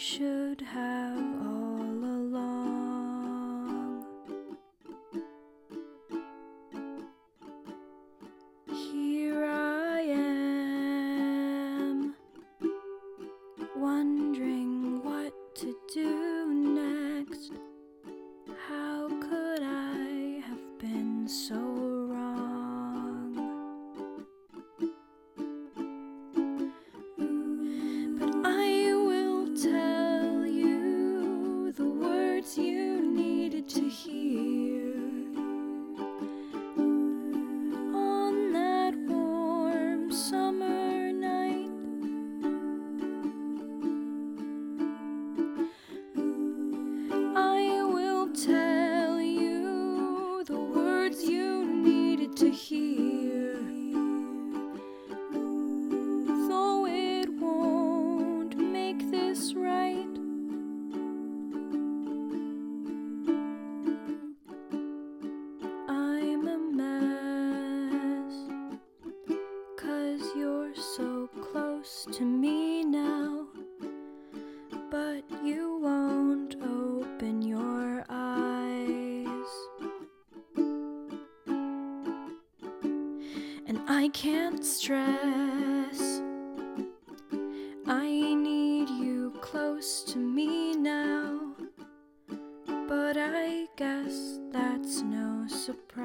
[0.00, 4.06] should have all along.
[8.66, 12.14] Here I am,
[13.76, 17.52] wondering what to do next.
[18.68, 21.59] How could I have been so
[83.92, 86.22] I can't stress.
[87.88, 91.56] I need you close to me now.
[92.86, 95.99] But I guess that's no surprise.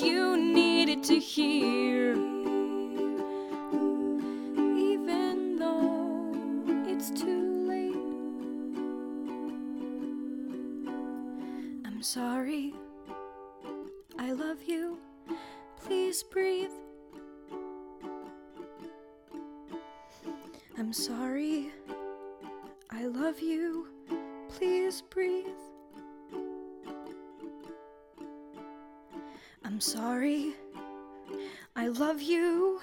[0.00, 2.12] You needed to hear.
[4.92, 6.32] Even though
[6.86, 7.96] it's too late.
[11.86, 12.74] I'm sorry.
[14.18, 14.98] I love you.
[15.84, 16.70] Please breathe.
[20.78, 21.70] I'm sorry.
[22.90, 23.88] I love you.
[24.50, 25.65] Please breathe.
[29.66, 30.54] I'm sorry.
[31.74, 32.80] I love you.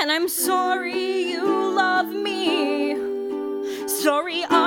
[0.00, 2.96] And I'm sorry you love me.
[3.86, 4.61] Sorry I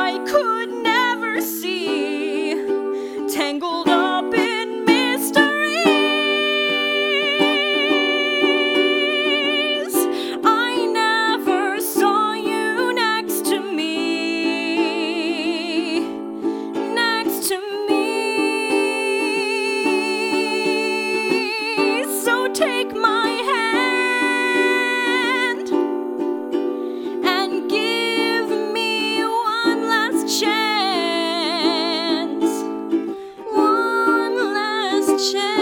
[35.31, 35.54] share.